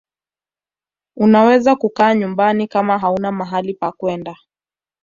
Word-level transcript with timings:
unaweza 1.17 1.75
kukaa 1.75 2.13
nyumbani 2.15 2.67
kama 2.67 2.97
hauna 2.99 3.31
mahali 3.31 3.73
pakwenda 3.73 4.35